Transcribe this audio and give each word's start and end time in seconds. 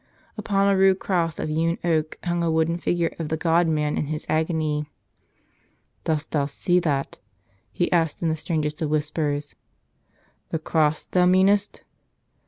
Upon 0.35 0.67
a 0.67 0.75
rude 0.75 0.97
cross 0.97 1.37
of 1.37 1.47
hewn 1.47 1.77
oak 1.83 2.17
hung 2.23 2.41
a 2.41 2.49
wooden 2.49 2.79
figure 2.79 3.13
of 3.19 3.29
the 3.29 3.37
God 3.37 3.67
Man 3.67 3.99
in 3.99 4.07
His 4.07 4.25
agony. 4.27 4.89
"Dost 6.05 6.31
thou 6.31 6.47
see 6.47 6.79
that?" 6.79 7.19
he 7.71 7.91
asked 7.91 8.23
in 8.23 8.29
the 8.29 8.35
strangest 8.35 8.81
of 8.81 8.89
whispers. 8.89 9.53
"The 10.49 10.57
cross, 10.57 11.03
thou 11.03 11.27
meanest?" 11.27 11.83